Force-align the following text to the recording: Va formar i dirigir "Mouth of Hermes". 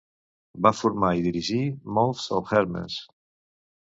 Va 0.65 0.69
formar 0.77 1.11
i 1.19 1.19
dirigir 1.25 1.59
"Mouth 1.97 2.23
of 2.39 2.55
Hermes". 2.57 2.97